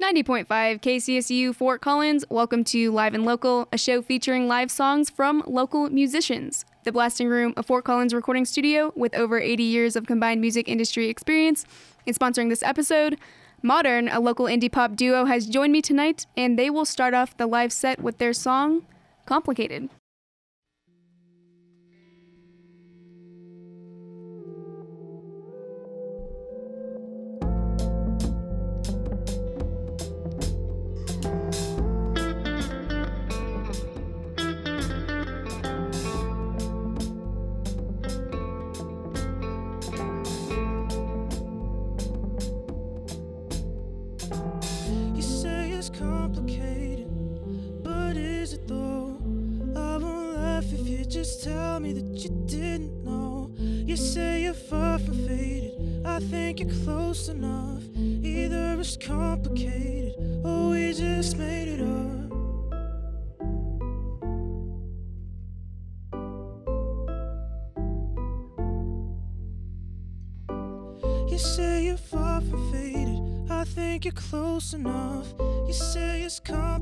90.5 0.00 0.46
KCSU 0.80 1.54
Fort 1.54 1.82
Collins. 1.82 2.24
Welcome 2.30 2.64
to 2.64 2.90
Live 2.90 3.12
and 3.12 3.26
Local, 3.26 3.68
a 3.70 3.76
show 3.76 4.00
featuring 4.00 4.48
live 4.48 4.70
songs 4.70 5.10
from 5.10 5.42
local 5.46 5.90
musicians. 5.90 6.64
The 6.84 6.92
Blasting 6.92 7.28
Room, 7.28 7.52
a 7.54 7.62
Fort 7.62 7.84
Collins 7.84 8.14
recording 8.14 8.46
studio 8.46 8.94
with 8.96 9.14
over 9.14 9.38
80 9.38 9.62
years 9.62 9.96
of 9.96 10.06
combined 10.06 10.40
music 10.40 10.68
industry 10.68 11.10
experience, 11.10 11.66
is 12.06 12.16
sponsoring 12.16 12.48
this 12.48 12.62
episode. 12.62 13.18
Modern, 13.62 14.08
a 14.08 14.20
local 14.20 14.46
indie 14.46 14.72
pop 14.72 14.96
duo, 14.96 15.26
has 15.26 15.46
joined 15.46 15.74
me 15.74 15.82
tonight, 15.82 16.24
and 16.34 16.58
they 16.58 16.70
will 16.70 16.86
start 16.86 17.12
off 17.12 17.36
the 17.36 17.46
live 17.46 17.70
set 17.70 18.00
with 18.00 18.16
their 18.16 18.32
song, 18.32 18.86
Complicated. 19.26 19.90
Complicated, 46.00 47.06
but 47.84 48.16
is 48.16 48.54
it 48.54 48.66
though? 48.66 49.18
I 49.76 49.98
won't 49.98 50.36
laugh 50.36 50.64
if 50.72 50.88
you 50.88 51.04
just 51.04 51.44
tell 51.44 51.78
me 51.80 51.92
that 51.92 52.24
you 52.24 52.30
didn't 52.46 53.04
know. 53.04 53.50
You 53.58 53.96
say 53.96 54.42
you're 54.44 54.54
far 54.54 54.98
from 54.98 55.26
faded, 55.26 56.06
I 56.06 56.20
think 56.20 56.60
you're 56.60 56.74
close 56.84 57.28
enough. 57.28 57.82
Either 57.96 58.80
it's 58.80 58.96
complicated, 58.96 60.14
or 60.44 60.70
we 60.70 60.92
just 60.94 61.36
made 61.36 61.68
it 61.68 61.80
up. 61.82 62.10
You 71.30 71.38
say 71.38 71.84
you're 71.84 71.96
far 71.96 72.40
from 72.40 72.72
faded. 72.72 73.20
I 73.50 73.64
think 73.64 74.04
you're 74.06 74.12
close 74.12 74.72
enough. 74.72 75.26
You 75.70 75.74
say 75.74 76.22
it's 76.22 76.40
complicated, 76.40 76.79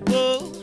be 0.00 0.53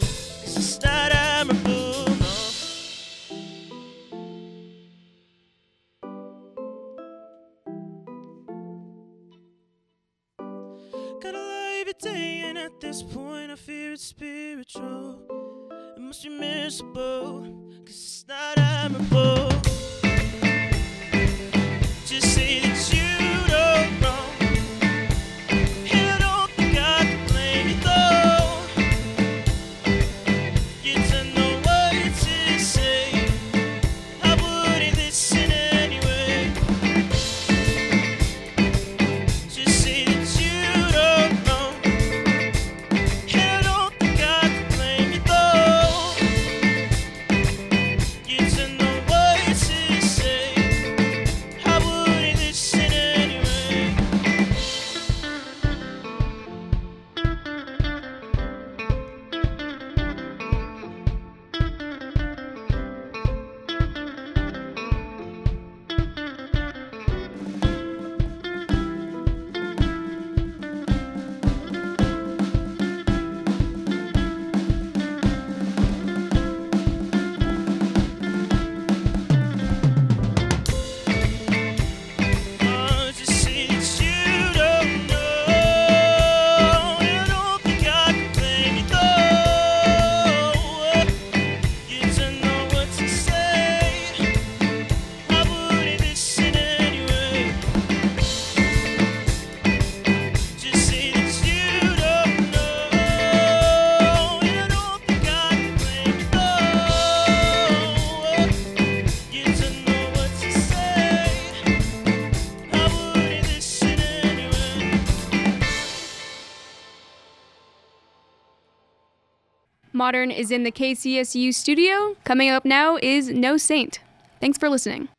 Modern 120.01 120.31
is 120.31 120.49
in 120.49 120.63
the 120.63 120.71
KCSU 120.71 121.53
studio. 121.53 122.15
Coming 122.23 122.49
up 122.49 122.65
now 122.65 122.97
is 123.03 123.29
No 123.29 123.55
Saint. 123.55 123.99
Thanks 124.39 124.57
for 124.57 124.67
listening. 124.67 125.09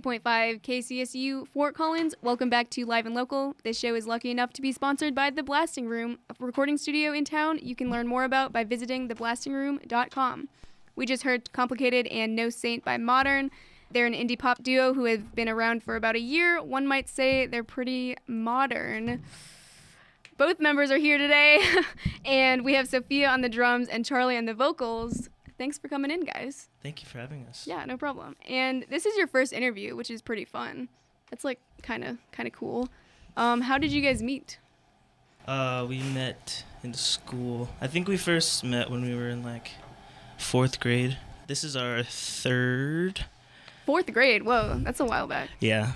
90.5 0.00 0.60
KCSU 0.62 1.48
Fort 1.48 1.74
Collins. 1.74 2.14
Welcome 2.22 2.48
back 2.48 2.70
to 2.70 2.84
Live 2.84 3.04
and 3.04 3.16
Local. 3.16 3.56
This 3.64 3.76
show 3.76 3.96
is 3.96 4.06
lucky 4.06 4.30
enough 4.30 4.52
to 4.52 4.62
be 4.62 4.70
sponsored 4.70 5.12
by 5.12 5.30
The 5.30 5.42
Blasting 5.42 5.88
Room, 5.88 6.18
a 6.30 6.34
recording 6.38 6.78
studio 6.78 7.12
in 7.12 7.24
town 7.24 7.58
you 7.60 7.74
can 7.74 7.90
learn 7.90 8.06
more 8.06 8.22
about 8.22 8.52
by 8.52 8.62
visiting 8.62 9.08
theblastingroom.com. 9.08 10.48
We 10.94 11.04
just 11.04 11.24
heard 11.24 11.52
Complicated 11.52 12.06
and 12.08 12.36
No 12.36 12.48
Saint 12.48 12.84
by 12.84 12.96
Modern. 12.96 13.50
They're 13.90 14.06
an 14.06 14.14
indie 14.14 14.38
pop 14.38 14.62
duo 14.62 14.94
who 14.94 15.06
have 15.06 15.34
been 15.34 15.48
around 15.48 15.82
for 15.82 15.96
about 15.96 16.14
a 16.14 16.20
year. 16.20 16.62
One 16.62 16.86
might 16.86 17.08
say 17.08 17.46
they're 17.46 17.64
pretty 17.64 18.16
modern. 18.28 19.24
Both 20.36 20.60
members 20.60 20.92
are 20.92 20.98
here 20.98 21.18
today, 21.18 21.60
and 22.24 22.64
we 22.64 22.74
have 22.74 22.86
Sophia 22.86 23.28
on 23.28 23.40
the 23.40 23.48
drums 23.48 23.88
and 23.88 24.04
Charlie 24.04 24.36
on 24.36 24.44
the 24.44 24.54
vocals. 24.54 25.28
Thanks 25.58 25.76
for 25.76 25.88
coming 25.88 26.10
in, 26.10 26.24
guys. 26.24 26.68
Thank 26.82 27.02
you 27.02 27.08
for 27.08 27.18
having 27.18 27.44
us. 27.46 27.66
Yeah, 27.66 27.84
no 27.84 27.96
problem. 27.96 28.36
And 28.48 28.84
this 28.88 29.04
is 29.04 29.16
your 29.16 29.26
first 29.26 29.52
interview, 29.52 29.96
which 29.96 30.10
is 30.10 30.22
pretty 30.22 30.44
fun. 30.44 30.88
It's 31.32 31.44
like 31.44 31.58
kind 31.82 32.04
of 32.04 32.16
kind 32.32 32.46
of 32.46 32.52
cool. 32.52 32.88
Um, 33.36 33.60
how 33.62 33.76
did 33.78 33.92
you 33.92 34.00
guys 34.00 34.22
meet? 34.22 34.58
Uh, 35.46 35.84
we 35.88 36.00
met 36.02 36.64
in 36.82 36.94
school. 36.94 37.68
I 37.80 37.86
think 37.88 38.06
we 38.08 38.16
first 38.16 38.62
met 38.64 38.90
when 38.90 39.02
we 39.02 39.14
were 39.14 39.28
in 39.28 39.42
like 39.42 39.72
fourth 40.38 40.78
grade. 40.78 41.18
This 41.48 41.64
is 41.64 41.76
our 41.76 42.02
third. 42.04 43.24
Fourth 43.84 44.12
grade. 44.12 44.42
Whoa, 44.44 44.80
that's 44.84 45.00
a 45.00 45.04
while 45.04 45.26
back. 45.26 45.48
Yeah, 45.60 45.92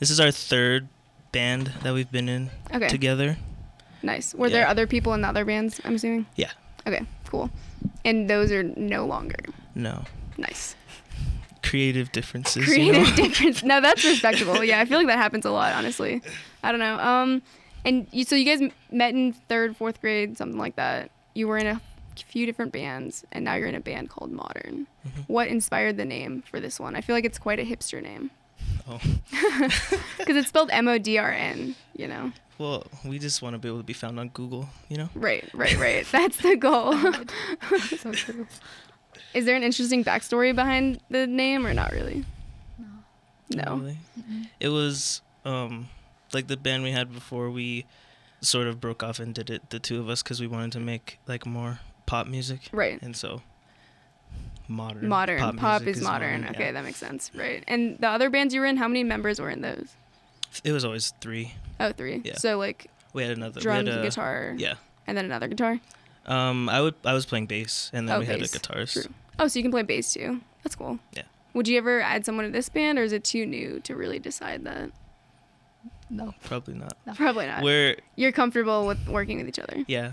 this 0.00 0.10
is 0.10 0.18
our 0.18 0.30
third 0.30 0.88
band 1.32 1.70
that 1.82 1.92
we've 1.94 2.10
been 2.10 2.28
in 2.28 2.50
Okay, 2.74 2.88
together. 2.88 3.36
nice. 4.02 4.34
Were 4.34 4.48
there 4.50 4.66
other 4.66 4.86
people 4.86 5.12
in 5.14 5.20
the 5.20 5.28
other 5.28 5.44
bands? 5.44 5.80
I'm 5.84 5.94
assuming. 5.96 6.26
Yeah. 6.34 6.50
Okay, 6.86 7.04
cool. 7.26 7.50
And 8.04 8.28
those 8.30 8.52
are 8.52 8.62
no 8.62 9.06
longer. 9.06 9.38
No 9.74 10.04
Nice. 10.38 10.74
creative 11.62 12.12
differences. 12.12 12.56
you 12.56 12.62
Creative 12.92 13.02
know? 13.08 13.16
difference. 13.28 13.62
No, 13.62 13.80
that's 13.80 14.04
respectable. 14.04 14.62
Yeah, 14.62 14.80
I 14.80 14.84
feel 14.84 14.98
like 14.98 15.06
that 15.08 15.18
happens 15.18 15.44
a 15.44 15.50
lot, 15.50 15.72
honestly. 15.74 16.22
I 16.62 16.70
don't 16.70 16.78
know. 16.80 16.98
Um, 16.98 17.42
and 17.84 18.06
you, 18.12 18.24
so 18.24 18.36
you 18.36 18.44
guys 18.44 18.60
met 18.90 19.14
in 19.14 19.32
third, 19.32 19.76
fourth 19.76 20.00
grade, 20.00 20.36
something 20.38 20.58
like 20.58 20.76
that. 20.76 21.10
You 21.34 21.48
were 21.48 21.58
in 21.58 21.66
a 21.66 21.80
few 22.28 22.46
different 22.46 22.72
bands, 22.72 23.24
and 23.32 23.44
now 23.44 23.54
you're 23.54 23.68
in 23.68 23.74
a 23.74 23.80
band 23.80 24.10
called 24.10 24.30
Modern. 24.32 24.86
Mhm. 25.06 25.24
What 25.26 25.48
inspired 25.48 25.96
the 25.96 26.04
name 26.04 26.42
for 26.42 26.60
this 26.60 26.78
one? 26.80 26.94
I 26.96 27.00
feel 27.00 27.14
like 27.16 27.24
it's 27.24 27.38
quite 27.38 27.58
a 27.58 27.64
hipster 27.64 28.02
name 28.02 28.30
Oh. 28.88 29.00
because 30.18 30.36
it's 30.36 30.48
spelled 30.48 30.70
M 30.70 30.86
O 30.88 30.98
D 30.98 31.18
R 31.18 31.30
N. 31.32 31.74
You 31.96 32.08
know. 32.08 32.32
Well, 32.58 32.86
we 33.04 33.18
just 33.18 33.42
want 33.42 33.54
to 33.54 33.58
be 33.58 33.68
able 33.68 33.78
to 33.78 33.84
be 33.84 33.92
found 33.92 34.18
on 34.18 34.28
Google. 34.30 34.68
You 34.88 34.96
know. 34.98 35.08
Right, 35.14 35.48
right, 35.54 35.76
right. 35.78 36.06
That's 36.10 36.38
the 36.38 36.56
goal. 36.56 36.94
so 37.98 38.12
true. 38.12 38.46
Is 39.34 39.44
there 39.44 39.56
an 39.56 39.62
interesting 39.62 40.02
backstory 40.04 40.54
behind 40.54 41.00
the 41.10 41.26
name, 41.26 41.66
or 41.66 41.74
not 41.74 41.92
really? 41.92 42.24
No. 42.78 42.86
No. 43.54 43.62
Not 43.76 43.80
really. 43.80 43.98
It 44.60 44.68
was 44.70 45.20
um 45.44 45.88
like 46.32 46.46
the 46.48 46.56
band 46.56 46.82
we 46.82 46.90
had 46.92 47.12
before 47.12 47.50
we 47.50 47.84
sort 48.40 48.66
of 48.66 48.80
broke 48.80 49.02
off 49.02 49.18
and 49.18 49.34
did 49.34 49.48
it 49.50 49.70
the 49.70 49.78
two 49.78 50.00
of 50.00 50.08
us 50.08 50.22
because 50.22 50.40
we 50.40 50.46
wanted 50.46 50.72
to 50.72 50.80
make 50.80 51.18
like 51.26 51.46
more 51.46 51.80
pop 52.06 52.26
music 52.26 52.60
Right. 52.72 53.00
and 53.02 53.16
so 53.16 53.42
modern 54.68 55.08
Modern. 55.08 55.38
Pop, 55.56 55.82
music 55.82 55.96
is 55.98 56.02
modern. 56.02 56.42
yeah. 56.42 56.50
Okay, 56.50 56.72
that 56.72 56.84
makes 56.84 56.98
sense. 56.98 57.30
Right. 57.34 57.62
And 57.68 57.98
the 57.98 58.08
other 58.08 58.30
bands 58.30 58.52
you 58.54 58.60
were 58.60 58.66
in, 58.66 58.76
how 58.76 58.88
many 58.88 59.04
members 59.04 59.40
were 59.40 59.50
in 59.50 59.60
those? 59.62 59.90
It 60.64 60.72
was 60.72 60.84
always 60.84 61.12
three 61.20 61.54
Oh, 61.80 61.92
three. 61.92 62.22
Yeah. 62.24 62.36
So 62.36 62.58
like 62.58 62.86
we 63.12 63.22
had 63.22 63.36
another 63.36 63.60
drums, 63.60 63.84
we 63.84 63.90
had 63.90 64.00
a, 64.00 64.02
guitar, 64.02 64.54
yeah 64.56 64.74
and 65.06 65.16
then 65.16 65.24
another 65.26 65.48
guitar. 65.48 65.78
um 66.26 66.68
i 66.68 66.80
would 66.80 66.94
i 67.04 67.12
was 67.14 67.24
playing 67.26 67.46
bass 67.46 67.90
and 67.94 68.08
then 68.08 68.16
Oh, 68.16 68.20
we 68.20 68.26
had 68.26 68.36
a 68.36 68.40
bass. 68.40 68.56
guitarist 68.56 68.92
True. 68.94 69.12
Oh, 69.38 69.46
so 69.48 69.58
you 69.58 69.62
can 69.62 69.70
play 69.72 69.82
bass 69.82 70.12
too. 70.14 70.40
That's 70.64 70.74
cool. 70.74 70.98
Yeah. 71.12 71.22
Would 71.54 71.68
you 71.68 71.76
ever 71.78 72.00
add 72.00 72.24
someone 72.26 72.44
to 72.46 72.50
this 72.50 72.68
band, 72.70 72.98
or 72.98 73.02
is 73.02 73.12
it 73.12 73.22
too 73.24 73.44
new 73.46 73.80
to 73.80 73.94
really 73.94 74.18
decide 74.18 74.64
that? 74.64 74.90
No. 76.08 76.34
probably 76.44 76.74
not 76.74 76.96
Probably 77.16 77.46
not. 77.46 77.62
we're 77.64 77.96
You're 78.14 78.32
comfortable 78.32 78.86
with 78.86 79.08
working 79.08 79.38
with 79.38 79.48
each 79.48 79.58
other. 79.58 79.84
yeah 79.88 80.12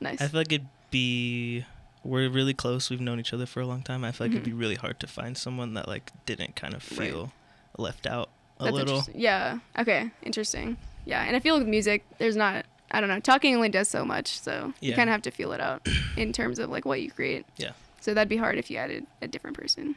Nice. 0.00 0.20
i 0.20 0.28
feel 0.28 0.40
like 0.40 0.52
it'd 0.52 0.66
be 0.90 1.64
we're 2.04 2.28
really 2.30 2.54
close 2.54 2.88
we've 2.90 3.00
known 3.00 3.18
each 3.20 3.32
other 3.34 3.46
for 3.46 3.60
a 3.60 3.66
long 3.66 3.82
time 3.82 4.02
i 4.04 4.12
feel 4.12 4.26
like 4.26 4.32
Mhm. 4.32 4.36
it'd 4.40 4.44
be 4.44 4.52
really 4.52 4.74
hard 4.76 4.98
to 5.00 5.06
find 5.06 5.36
someone 5.36 5.74
that 5.74 5.86
like 5.88 6.10
didn't 6.24 6.56
kind 6.56 6.72
of 6.74 6.82
Right. 6.98 7.10
feel 7.10 7.32
left 7.78 8.06
out 8.06 8.30
a 8.58 8.64
That's 8.64 8.74
little 8.74 8.96
interesting. 8.96 9.20
Yeah. 9.20 9.58
Okay. 9.78 10.10
Interesting. 10.22 10.76
Yeah. 11.04 11.22
And 11.24 11.36
I 11.36 11.40
feel 11.40 11.58
with 11.58 11.68
music, 11.68 12.04
there's 12.18 12.36
not. 12.36 12.64
I 12.90 13.00
don't 13.00 13.08
know. 13.08 13.18
Talking 13.20 13.54
only 13.56 13.68
does 13.68 13.88
so 13.88 14.04
much, 14.04 14.38
so 14.38 14.72
you 14.80 14.94
kind 14.94 15.10
of 15.10 15.12
have 15.12 15.22
to 15.22 15.30
feel 15.32 15.52
it 15.52 15.60
out 15.60 15.86
in 16.16 16.32
terms 16.32 16.58
of 16.60 16.70
like 16.70 16.84
what 16.84 17.00
you 17.02 17.10
create. 17.10 17.44
Yeah. 17.56 17.72
So 18.00 18.14
that'd 18.14 18.28
be 18.28 18.36
hard 18.36 18.58
if 18.58 18.70
you 18.70 18.76
added 18.78 19.06
a 19.20 19.26
different 19.26 19.56
person. 19.58 19.96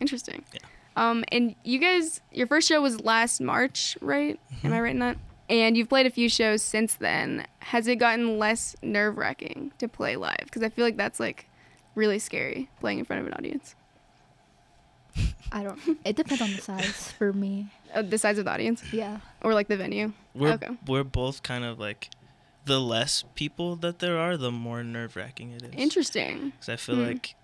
Interesting. 0.00 0.44
Yeah. 0.52 0.60
Um, 0.96 1.24
and 1.30 1.54
you 1.62 1.78
guys, 1.78 2.20
your 2.32 2.46
first 2.48 2.66
show 2.68 2.80
was 2.82 3.00
last 3.02 3.40
March, 3.40 3.96
right? 4.00 4.40
Am 4.50 4.56
Mm-hmm. 4.56 4.72
I 4.72 4.80
right 4.80 4.90
in 4.90 4.98
that? 5.00 5.18
And 5.48 5.76
you've 5.76 5.88
played 5.88 6.06
a 6.06 6.10
few 6.10 6.28
shows 6.28 6.62
since 6.62 6.94
then. 6.94 7.46
Has 7.60 7.86
it 7.86 7.96
gotten 7.96 8.38
less 8.38 8.74
nerve 8.82 9.16
wracking 9.16 9.72
to 9.78 9.86
play 9.86 10.16
live? 10.16 10.40
Because 10.44 10.62
I 10.64 10.68
feel 10.68 10.84
like 10.84 10.96
that's 10.96 11.20
like 11.20 11.48
really 11.94 12.18
scary 12.18 12.68
playing 12.80 12.98
in 12.98 13.04
front 13.04 13.20
of 13.20 13.26
an 13.28 13.34
audience. 13.34 13.76
I 15.52 15.62
don't. 15.62 15.78
It 16.04 16.16
depends 16.16 16.42
on 16.42 16.50
the 16.52 16.60
size 16.60 17.12
for 17.12 17.32
me. 17.32 17.68
Uh, 17.94 18.02
the 18.02 18.18
size 18.18 18.38
of 18.38 18.44
the 18.44 18.50
audience 18.52 18.82
Yeah. 18.92 19.18
or 19.42 19.54
like 19.54 19.68
the 19.68 19.76
venue. 19.76 20.12
we're 20.34 20.52
Okay. 20.52 20.68
we're 20.86 21.04
both 21.04 21.42
kind 21.42 21.64
of 21.64 21.78
like 21.78 22.10
the 22.64 22.80
less 22.80 23.24
people 23.34 23.76
that 23.76 24.00
there 24.00 24.18
are 24.18 24.36
the 24.36 24.50
more 24.50 24.82
nerve-wracking 24.82 25.52
it 25.52 25.62
is 25.62 25.70
Interesting. 25.74 26.50
because 26.50 26.68
i 26.68 26.76
feel 26.76 26.96
Hmm. 26.96 27.06
like 27.14 27.34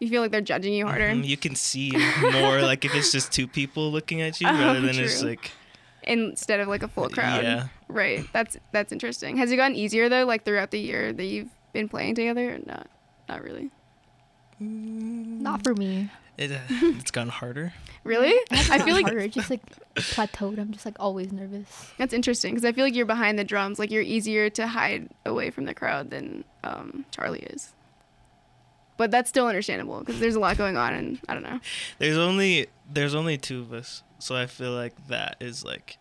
You 0.00 0.08
feel 0.08 0.22
like 0.22 0.32
they're 0.32 0.40
judging 0.40 0.74
you 0.74 0.86
harder. 0.86 1.10
mhm, 1.14 1.24
you 1.24 1.36
can 1.36 1.54
see 1.54 1.92
more 2.32 2.60
like 2.70 2.84
if 2.84 2.92
it's 2.94 3.12
just 3.12 3.30
two 3.30 3.46
people 3.46 3.92
looking 3.92 4.20
at 4.20 4.40
you 4.40 4.48
Oh, 4.48 4.52
rather 4.58 4.80
than 4.80 4.98
it's 4.98 5.22
like 5.22 5.52
instead 6.02 6.58
of 6.58 6.66
like 6.66 6.82
a 6.82 6.88
full 6.88 7.08
crowd. 7.08 7.42
yeah 7.44 7.68
Right. 7.88 8.24
That's 8.32 8.56
that's 8.72 8.90
interesting. 8.90 9.36
Has 9.36 9.52
it 9.52 9.56
gotten 9.56 9.76
easier 9.76 10.08
though, 10.08 10.24
like 10.24 10.44
throughout 10.46 10.70
the 10.72 10.80
year 10.80 11.12
that 11.12 11.24
you've 11.24 11.50
been 11.74 11.88
playing 11.88 12.14
together 12.16 12.54
or 12.54 12.58
not? 12.66 12.88
Not 13.28 13.42
really. 13.44 13.70
Not 14.58 15.62
for 15.62 15.74
me. 15.74 16.10
It, 16.38 16.50
uh, 16.50 16.56
it's 16.70 17.10
gotten 17.10 17.28
harder. 17.30 17.74
Really? 18.04 18.34
I 18.50 18.78
feel 18.78 18.94
like 18.94 19.04
harder. 19.04 19.20
It's 19.20 19.34
just 19.34 19.50
like 19.50 19.60
plateaued. 19.94 20.58
I'm 20.58 20.72
just 20.72 20.84
like 20.86 20.96
always 20.98 21.30
nervous. 21.32 21.92
that's 21.98 22.12
interesting 22.14 22.54
because 22.54 22.64
I 22.64 22.72
feel 22.72 22.84
like 22.84 22.94
you're 22.94 23.06
behind 23.06 23.38
the 23.38 23.44
drums. 23.44 23.78
Like 23.78 23.90
you're 23.90 24.02
easier 24.02 24.48
to 24.50 24.66
hide 24.66 25.08
away 25.26 25.50
from 25.50 25.66
the 25.66 25.74
crowd 25.74 26.10
than 26.10 26.44
um, 26.64 27.04
Charlie 27.10 27.40
is. 27.40 27.72
But 28.96 29.10
that's 29.10 29.28
still 29.28 29.46
understandable 29.46 30.00
because 30.00 30.20
there's 30.20 30.34
a 30.34 30.40
lot 30.40 30.56
going 30.58 30.76
on, 30.76 30.94
and 30.94 31.18
I 31.28 31.34
don't 31.34 31.42
know. 31.42 31.60
There's 31.98 32.18
only 32.18 32.66
there's 32.90 33.14
only 33.14 33.36
two 33.38 33.60
of 33.60 33.72
us, 33.72 34.02
so 34.18 34.36
I 34.36 34.46
feel 34.46 34.72
like 34.72 35.08
that 35.08 35.36
is 35.40 35.64
like, 35.64 35.96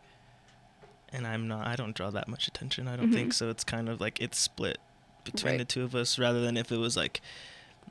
and 1.11 1.25
I'm 1.25 1.47
not. 1.47 1.65
I 1.67 1.75
don't 1.75 1.95
draw 1.95 2.09
that 2.11 2.27
much 2.27 2.47
attention. 2.47 2.87
I 2.87 2.95
don't 2.95 3.11
think 3.11 3.29
Mhm. 3.29 3.33
so. 3.33 3.49
It's 3.49 3.63
kind 3.63 3.89
of 3.89 4.01
like 4.01 4.19
it's 4.21 4.37
split 4.37 4.77
between 5.23 5.53
Right. 5.53 5.57
the 5.59 5.65
two 5.65 5.83
of 5.83 5.95
us, 5.95 6.19
rather 6.19 6.41
than 6.41 6.57
if 6.57 6.71
it 6.71 6.77
was 6.77 6.95
like 6.97 7.21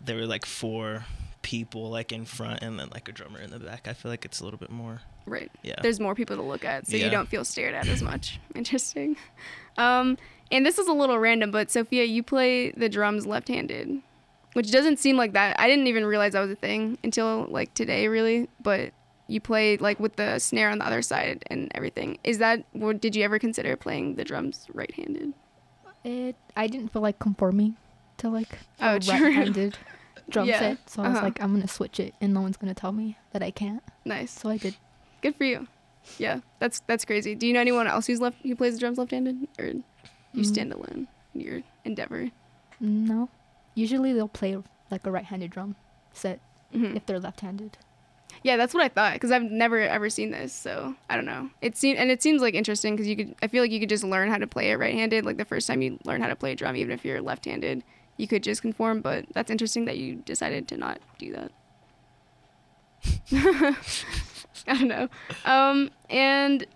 there 0.05 0.17
were 0.17 0.27
like 0.27 0.45
four 0.47 1.07
people 1.43 1.89
like 1.91 2.13
in 2.13 2.25
front 2.25 2.63
and 2.63 2.79
then 2.79 2.89
like 2.93 3.09
a 3.09 3.13
drummer 3.13 3.39
in 3.41 3.51
the 3.51 3.59
back. 3.59 3.89
I 3.89 3.93
feel 3.95 4.11
like 4.11 4.25
it's 4.25 4.41
a 4.41 4.45
little 4.45 4.59
bit 4.59 4.71
more. 4.71 5.01
Right. 5.27 5.51
Yeah. 5.63 5.77
There's 5.81 6.01
more 6.01 6.15
people 6.15 6.37
to 6.37 6.43
look 6.43 6.65
at, 6.65 6.87
so 6.87 6.97
you 6.97 7.11
don't 7.11 7.29
feel 7.29 7.45
stared 7.45 7.75
at 7.75 7.89
as 7.89 8.03
much. 8.03 8.39
Interesting. 8.55 9.17
Um, 9.79 10.19
and 10.51 10.67
this 10.67 10.79
is 10.79 10.89
a 10.89 10.93
little 10.93 11.19
random, 11.19 11.51
but 11.51 11.71
Sophia, 11.71 12.05
you 12.05 12.23
play 12.23 12.73
the 12.73 12.89
drums 12.89 13.27
left-handed, 13.27 14.01
which 14.55 14.71
doesn't 14.73 14.99
seem 14.99 15.17
like 15.17 15.33
that. 15.33 15.59
I 15.59 15.69
didn't 15.69 15.87
even 15.87 16.05
realize 16.05 16.33
that 16.33 16.41
was 16.41 16.51
a 16.51 16.57
thing 16.57 16.99
until 17.05 17.47
like 17.49 17.73
today, 17.75 18.09
really. 18.09 18.49
But 18.63 18.93
you 19.29 19.41
play 19.41 19.77
like 19.77 20.01
with 20.01 20.17
the 20.17 20.39
snare 20.41 20.71
on 20.71 20.79
the 20.79 20.87
other 20.87 21.03
side 21.03 21.45
and 21.47 21.71
everything. 21.75 22.19
Is 22.25 22.39
that? 22.39 22.65
Or 22.81 22.93
did 22.93 23.15
you 23.15 23.23
ever 23.23 23.39
consider 23.39 23.77
playing 23.77 24.17
the 24.17 24.25
drums 24.25 24.67
right-handed? 24.75 25.33
It. 26.05 26.35
I 26.57 26.67
didn't 26.67 26.89
feel 26.89 27.03
like 27.03 27.19
conforming 27.19 27.77
to 28.19 28.29
like 28.29 28.59
Oh, 28.81 28.97
a 28.97 29.01
true. 29.01 29.71
drum 30.31 30.47
Yeah, 30.49 30.59
set. 30.59 30.91
So 30.91 31.03
I 31.03 31.09
was 31.09 31.17
uh-huh. 31.17 31.25
like, 31.27 31.43
I'm 31.43 31.53
gonna 31.53 31.69
switch 31.69 32.01
it, 32.01 32.15
and 32.21 32.33
no 32.35 32.41
one's 32.41 32.57
gonna 32.57 32.75
tell 32.75 32.93
me 32.93 33.17
that 33.33 33.43
I 33.43 33.51
can't. 33.51 33.83
Nice. 34.05 34.31
So 34.31 34.49
I 34.49 34.57
did. 34.57 34.77
Good 35.23 35.37
for 35.37 35.45
you. 35.45 35.67
Yeah, 36.19 36.41
that's 36.59 36.81
that's 36.87 37.05
crazy. 37.05 37.35
Do 37.35 37.47
you 37.47 37.53
know 37.53 37.61
anyone 37.61 37.87
else 37.87 38.07
who's 38.07 38.21
left 38.21 38.39
who 38.43 38.55
plays 38.57 38.75
the 38.75 38.81
drums 38.81 38.97
left-handed, 38.99 39.47
or 39.59 39.67
you 39.67 39.83
Mm. 40.35 40.47
stand 40.47 40.73
alone 40.73 41.09
in 41.35 41.41
your 41.41 41.63
endeavor? 41.85 42.31
No. 42.81 43.29
Usually 43.75 44.13
they'll 44.13 44.29
play 44.29 44.57
like 44.91 45.07
a 45.07 45.11
right-handed 45.11 45.51
drum 45.51 45.77
set 46.13 46.41
Mhm. 46.75 46.97
if 46.97 47.05
they're 47.07 47.21
left-handed. 47.21 47.77
Yeah, 48.43 48.57
that's 48.57 48.73
what 48.73 48.83
I 48.83 48.89
thought 48.89 49.13
because 49.15 49.31
I've 49.31 49.43
never 49.43 49.79
ever 49.81 50.09
seen 50.09 50.31
this, 50.31 50.53
so 50.55 50.95
I 51.11 51.17
don't 51.17 51.27
know. 51.27 51.51
It 51.61 51.77
seems 51.77 51.99
and 51.99 52.11
it 52.11 52.23
seems 52.23 52.41
like 52.41 52.55
interesting 52.55 52.95
because 52.95 53.07
you 53.07 53.17
could. 53.17 53.35
I 53.43 53.49
feel 53.49 53.63
like 53.63 53.71
you 53.71 53.81
could 53.81 53.89
just 53.91 54.05
learn 54.05 54.31
how 54.31 54.39
to 54.39 54.47
play 54.47 54.71
it 54.71 54.77
right-handed. 54.79 55.25
Like 55.27 55.37
the 55.37 55.45
first 55.45 55.67
time 55.67 55.83
you 55.83 55.99
learn 56.05 56.23
how 56.23 56.29
to 56.29 56.37
play 56.37 56.53
a 56.53 56.57
drum, 56.57 56.77
even 56.77 56.93
if 56.93 57.05
you're 57.05 57.21
left-handed, 57.21 57.83
you 58.21 58.29
could 58.29 58.43
just 58.43 58.63
conform. 58.63 59.01
But 59.01 59.25
that's 59.33 59.51
interesting 59.51 59.87
that 59.87 59.97
you 59.99 60.17
decided 60.17 60.69
to 60.69 60.77
not 60.77 61.01
do 61.19 61.33
that. 61.33 61.53
I 64.67 64.75
don't 64.75 64.89
know. 64.89 65.09
Um, 65.45 65.91
and 66.09 66.67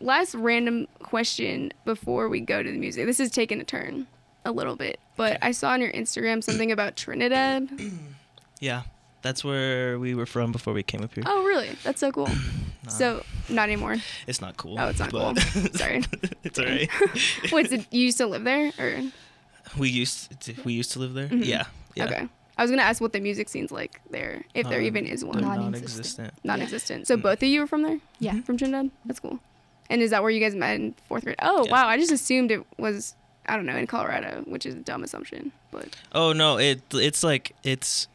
last 0.00 0.34
random 0.34 0.86
question 1.00 1.72
before 1.84 2.28
we 2.28 2.40
go 2.40 2.62
to 2.62 2.70
the 2.70 2.78
music. 2.78 3.06
This 3.06 3.20
is 3.20 3.30
taking 3.30 3.60
a 3.60 3.64
turn 3.64 4.06
a 4.44 4.52
little 4.52 4.76
bit, 4.76 4.98
but 5.16 5.38
I 5.42 5.50
saw 5.52 5.70
on 5.70 5.80
your 5.82 5.92
Instagram 5.92 6.42
something 6.42 6.72
about 6.72 6.96
Trinidad. 6.96 7.68
Yeah, 8.62 8.82
that's 9.22 9.42
where 9.42 9.98
we 9.98 10.14
were 10.14 10.26
from 10.26 10.52
before 10.52 10.74
we 10.74 10.82
came 10.82 11.02
up 11.02 11.14
here. 11.14 11.24
Oh, 11.26 11.44
really? 11.46 11.70
That's 11.82 11.98
so 11.98 12.12
cool. 12.12 12.28
Nah, 12.84 12.90
So 12.90 13.24
not 13.48 13.64
anymore. 13.70 13.96
it's 14.26 14.42
not 14.42 14.58
cool. 14.58 14.78
Oh, 14.78 14.88
it's 14.88 14.98
not 15.00 15.10
cool. 15.10 15.34
Sorry. 15.74 16.02
it's 16.44 16.58
alright. 16.58 16.90
Wait, 17.52 17.70
you 17.90 18.00
used 18.04 18.18
to 18.18 18.26
live 18.26 18.44
there, 18.44 18.70
or 18.78 19.00
we 19.78 19.88
used 19.88 20.40
to, 20.42 20.54
we 20.64 20.72
used 20.72 20.92
to 20.92 20.98
live 20.98 21.14
there. 21.14 21.28
Mhm. 21.28 21.44
Yeah. 21.44 21.64
Yeah. 21.94 22.04
okay? 22.06 22.28
I 22.58 22.62
was 22.62 22.70
gonna 22.70 22.82
ask 22.82 23.00
what 23.00 23.12
the 23.12 23.20
music 23.20 23.48
scene's 23.48 23.72
like 23.72 24.00
there, 24.10 24.44
if 24.54 24.68
there 24.68 24.80
Um, 24.80 24.84
even 24.84 25.06
is 25.06 25.20
They're 25.22 25.30
one. 25.30 25.40
Non- 25.40 25.58
non-existent. 25.60 26.34
Non-existent. 26.44 27.06
So 27.06 27.16
Mm. 27.16 27.22
both 27.22 27.42
of 27.42 27.48
you 27.48 27.60
were 27.60 27.66
from 27.66 27.82
there, 27.82 27.98
Yeah. 28.18 28.40
from 28.42 28.56
Trinidad. 28.58 28.90
That's 29.06 29.18
cool. 29.20 29.40
And 29.88 30.02
is 30.02 30.10
that 30.10 30.22
where 30.22 30.30
you 30.30 30.40
guys 30.40 30.54
met 30.54 30.74
in 30.76 30.94
fourth 31.08 31.24
grade? 31.24 31.36
Oh 31.40 31.64
Yeah. 31.64 31.72
wow, 31.72 31.88
I 31.88 31.96
just 31.96 32.12
assumed 32.12 32.50
it 32.50 32.64
was 32.78 33.14
I 33.46 33.56
don't 33.56 33.66
know 33.66 33.76
in 33.76 33.86
Colorado, 33.86 34.42
which 34.46 34.66
is 34.66 34.74
a 34.74 34.78
dumb 34.78 35.02
assumption, 35.02 35.50
but 35.72 35.96
Oh 36.12 36.32
no, 36.32 36.58
it 36.58 36.82
it's 36.94 37.22
like 37.24 37.52
it's 37.64 38.06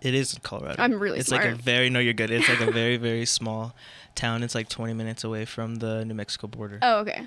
it 0.00 0.14
is 0.14 0.34
in 0.34 0.40
Colorado. 0.40 0.82
I'm 0.82 0.94
really 0.98 1.20
it's 1.20 1.28
smart. 1.28 1.44
like 1.44 1.54
a 1.54 1.56
very 1.56 1.88
no, 1.88 2.00
you're 2.00 2.12
good. 2.12 2.30
It's 2.30 2.48
like 2.48 2.60
a 2.60 2.70
very 2.72 2.96
very 3.08 3.24
small 3.24 3.74
town. 4.16 4.42
It's 4.42 4.54
like 4.54 4.68
20 4.68 4.92
minutes 4.94 5.22
away 5.24 5.44
from 5.44 5.76
the 5.76 6.04
New 6.04 6.14
Mexico 6.14 6.48
border. 6.48 6.80
oh 6.82 6.98
okay, 6.98 7.26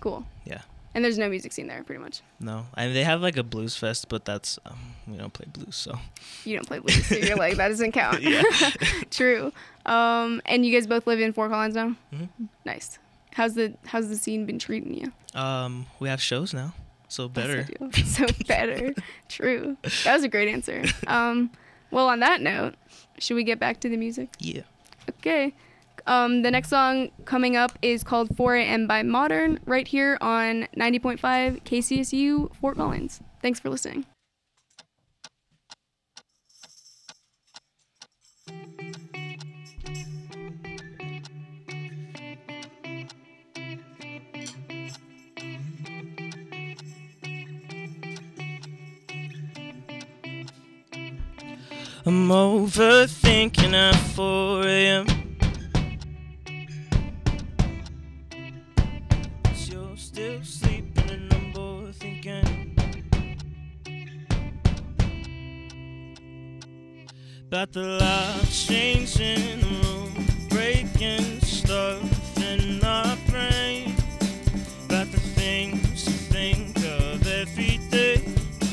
cool. 0.00 0.24
Yeah. 0.46 0.60
And 0.94 1.02
there's 1.04 1.16
no 1.18 1.28
music 1.28 1.52
scene 1.52 1.68
there, 1.68 1.82
pretty 1.84 2.02
much. 2.02 2.20
No, 2.38 2.66
and 2.76 2.94
they 2.94 3.02
have 3.04 3.22
like 3.22 3.36
a 3.38 3.42
blues 3.42 3.76
fest, 3.76 4.08
but 4.10 4.24
that's 4.26 4.58
um, 4.66 4.78
we 5.08 5.16
don't 5.16 5.32
play 5.32 5.46
blues, 5.50 5.74
so 5.74 5.98
You 6.44 6.56
don't 6.56 6.66
play 6.66 6.80
blues, 6.80 7.06
so 7.06 7.14
you're 7.16 7.36
like 7.36 7.56
that 7.56 7.68
doesn't 7.68 7.92
count. 7.92 8.20
Yeah. 8.22 8.42
True. 9.10 9.52
Um, 9.86 10.42
and 10.44 10.64
you 10.66 10.72
guys 10.72 10.86
both 10.86 11.06
live 11.06 11.18
in 11.20 11.32
Fort 11.32 11.50
Collins 11.50 11.74
now. 11.74 11.96
Mhm. 12.12 12.28
Nice. 12.66 12.98
How's 13.32 13.54
the 13.54 13.72
How's 13.86 14.08
the 14.10 14.16
scene 14.16 14.44
been 14.46 14.58
treating 14.58 14.94
you? 14.94 15.12
um 15.40 15.86
we 15.98 16.08
have 16.10 16.20
shows 16.20 16.52
now, 16.52 16.74
so 17.08 17.26
better. 17.28 17.66
Yes, 17.80 18.16
so 18.16 18.26
better. 18.46 18.94
True. 19.28 19.78
That 20.04 20.12
was 20.14 20.24
a 20.24 20.28
great 20.28 20.48
answer. 20.48 20.84
Um, 21.06 21.50
well, 21.90 22.08
on 22.08 22.20
that 22.20 22.42
note, 22.42 22.74
should 23.18 23.34
we 23.36 23.44
get 23.44 23.58
back 23.58 23.80
to 23.80 23.88
the 23.88 23.96
music? 23.96 24.28
Yeah. 24.38 24.62
Okay. 25.08 25.54
Um, 26.06 26.42
the 26.42 26.50
next 26.50 26.68
song 26.68 27.10
coming 27.24 27.56
up 27.56 27.78
is 27.82 28.02
called 28.02 28.36
4 28.36 28.56
a.m. 28.56 28.86
by 28.86 29.02
Modern, 29.02 29.60
right 29.66 29.86
here 29.86 30.18
on 30.20 30.68
90.5 30.76 31.20
KCSU 31.64 32.54
Fort 32.56 32.76
Collins. 32.76 33.20
Thanks 33.40 33.60
for 33.60 33.70
listening. 33.70 34.06
I'm 52.04 52.28
overthinking 52.30 53.74
at 53.74 53.94
4 53.94 54.66
a.m. 54.66 55.11
about 67.52 67.70
the 67.72 67.82
lights 67.82 68.66
changing 68.66 69.36
in 69.36 69.60
the 69.60 69.66
room, 69.66 70.26
breaking 70.48 71.38
stuff 71.42 72.38
in 72.38 72.82
our 72.82 73.14
brain. 73.28 73.94
About 74.86 75.12
the 75.12 75.20
things 75.20 76.04
to 76.04 76.12
think 76.32 76.74
of 76.78 77.26
every 77.26 77.76
day, 77.90 78.22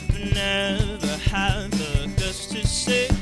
but 0.07 0.33
never 0.33 1.17
have 1.29 1.69
the 1.71 2.09
guts 2.15 2.45
to 2.45 2.65
say. 2.65 3.18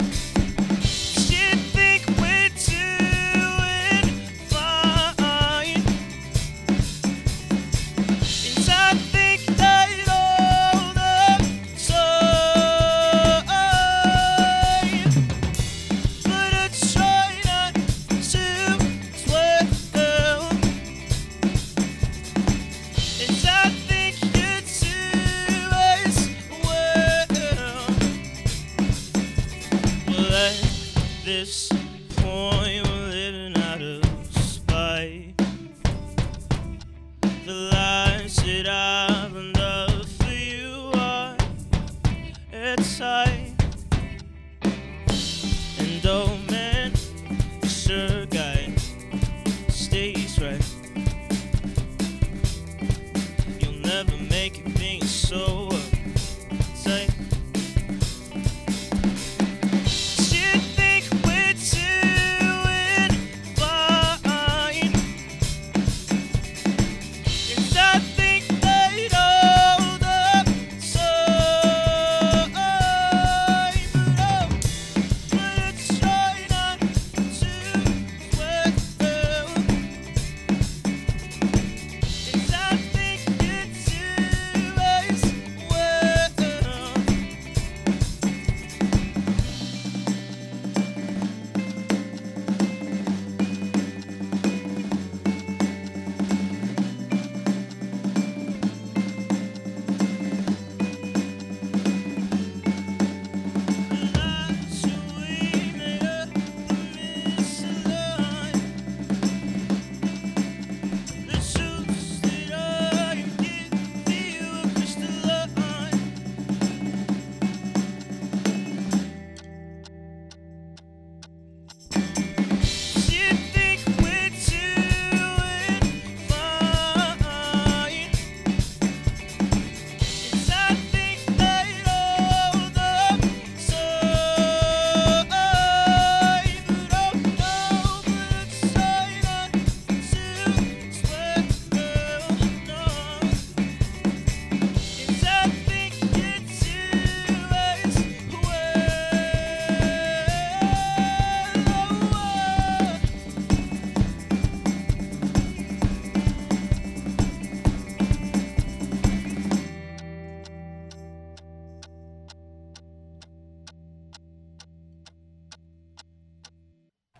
Never 53.87 54.17
make 54.29 54.59
it 54.59 54.65
think 54.73 55.01
so 55.05 55.76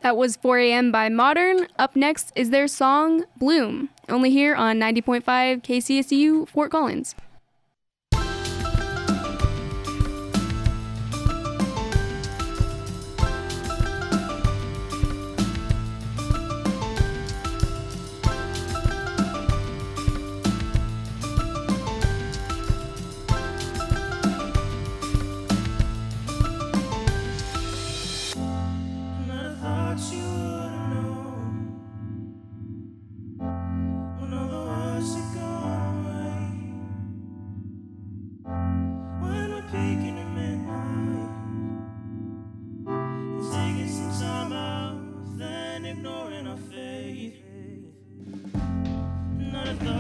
That 0.07 0.15
was 0.15 0.37
4 0.37 0.59
a.m. 0.59 0.89
by 0.89 1.09
Modern. 1.09 1.67
Up 1.77 1.97
next 1.97 2.31
is 2.33 2.49
their 2.49 2.69
song 2.69 3.25
Bloom, 3.35 3.89
only 4.07 4.31
here 4.31 4.55
on 4.55 4.79
90.5 4.79 5.21
KCSU 5.61 6.47
Fort 6.47 6.71
Collins. 6.71 7.13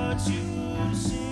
what 0.07 0.25
you 0.29 0.95
see. 0.95 1.26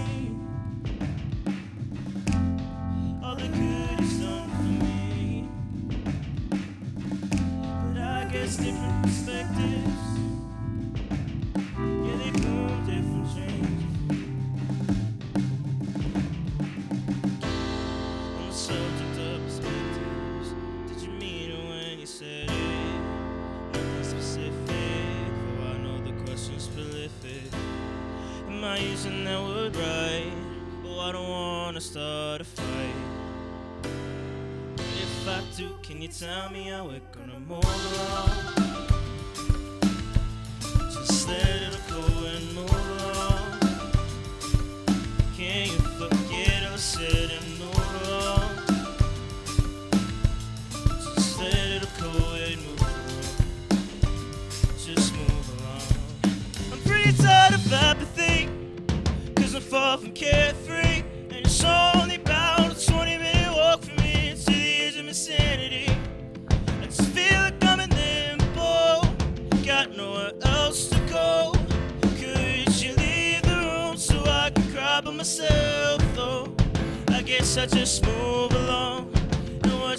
tell 36.20 36.50
me 36.50 36.70
how 36.70 36.90
it 36.92 37.04
gonna 37.12 37.35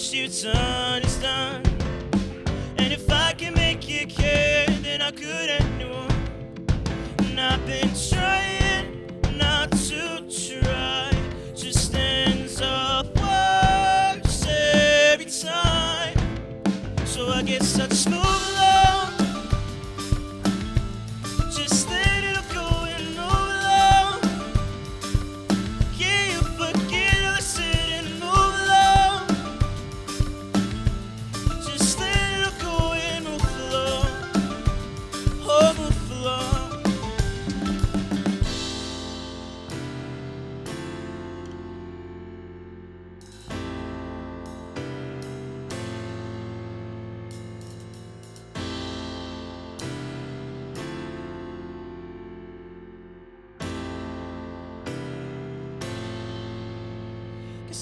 once 0.07 0.15
you 0.15 0.29
turn, 0.29 1.03
done. 1.21 1.63
And 2.79 2.93
if 2.93 3.11
I 3.11 3.33
can 3.33 3.55
make 3.55 3.89
you 3.89 4.07
care, 4.07 4.67
then 4.83 5.03
I 5.03 5.11
could 5.11 5.51
endure. 5.51 6.07
And 7.25 7.41
I've 7.41 7.67
been 7.67 7.93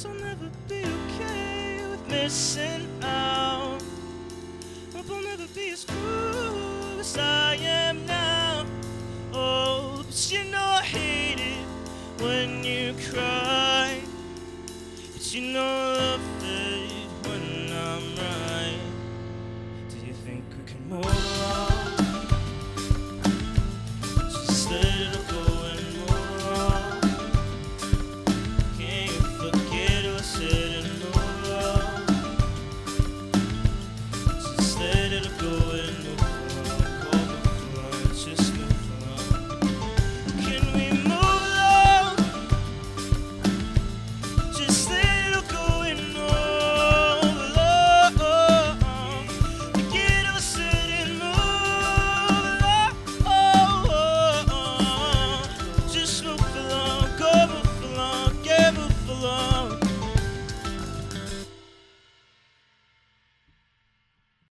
I'll 0.07 0.15
never 0.15 0.51
be 0.69 0.83
okay 0.85 1.87
with 1.91 2.07
missing 2.09 2.87
out. 3.03 3.83
Hope 4.95 5.11
I'll 5.11 5.23
never 5.23 5.47
be 5.55 5.71
as 5.71 5.85
cruel 5.85 7.01
as 7.01 7.17
I 7.17 7.55
am 7.57 8.05
now. 8.05 8.67
Oh, 9.33 10.03
but 10.05 10.33
you 10.33 10.45
know 10.45 10.59
I 10.59 10.83
hate 10.83 11.41
it 11.41 12.23
when 12.23 12.65
you 12.65 12.95
cry. 13.11 13.99
But 15.13 15.35
you 15.35 15.53
know 15.53 15.84